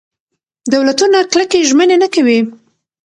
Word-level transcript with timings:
دولتونه 0.73 1.17
کلکې 1.33 1.67
ژمنې 1.69 1.97
نه 2.03 2.07
کوي. 2.13 2.39